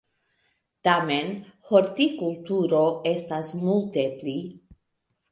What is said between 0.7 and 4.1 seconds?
Tamen, "hortikulturo" estas multe